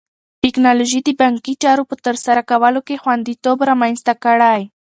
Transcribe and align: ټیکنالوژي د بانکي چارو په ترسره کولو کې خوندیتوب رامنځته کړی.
ټیکنالوژي 0.41 0.99
د 1.03 1.09
بانکي 1.19 1.53
چارو 1.63 1.83
په 1.89 1.95
ترسره 2.05 2.41
کولو 2.51 2.79
کې 2.87 3.01
خوندیتوب 3.01 3.57
رامنځته 3.69 4.13
کړی. 4.23 4.61